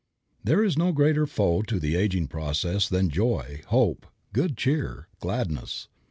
[0.43, 5.89] There is no greater foe to the aging processes than joy, hope, good cheer, gladness.